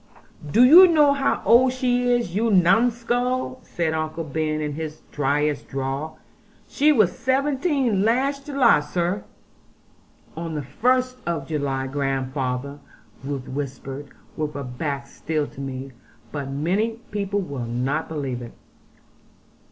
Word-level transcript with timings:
'Do 0.51 0.63
you 0.63 0.87
know 0.87 1.13
how 1.13 1.43
old 1.45 1.71
she 1.71 2.11
is, 2.11 2.33
you 2.35 2.49
numskull?' 2.49 3.59
said 3.61 3.93
Uncle 3.93 4.23
Ben, 4.23 4.59
in 4.59 4.73
his 4.73 5.03
dryest 5.11 5.67
drawl; 5.67 6.17
'she 6.67 6.91
was 6.91 7.15
seventeen 7.15 8.01
last 8.01 8.47
July, 8.47 8.79
sir.' 8.79 9.23
'On 10.35 10.55
the 10.55 10.63
first 10.63 11.17
of 11.27 11.47
July, 11.47 11.85
grandfather,' 11.85 12.79
Ruth 13.23 13.47
whispered, 13.47 14.07
with 14.35 14.55
her 14.55 14.63
back 14.63 15.05
still 15.05 15.45
to 15.45 15.61
me; 15.61 15.91
'but 16.31 16.49
many 16.49 16.93
people 17.11 17.39
will 17.39 17.67
not 17.67 18.09
believe 18.09 18.41
it.' 18.41 18.53